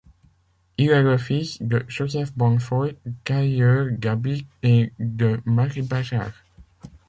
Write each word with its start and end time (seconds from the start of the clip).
Il 0.79 0.89
est 0.89 1.03
le 1.03 1.15
fils 1.19 1.61
de 1.61 1.85
Joseph 1.87 2.33
Bonnefoy, 2.35 2.95
tailleur 3.23 3.85
d'habits 3.91 4.47
et 4.63 4.91
de 4.97 5.39
Marie 5.45 5.83
Bajard. 5.83 6.31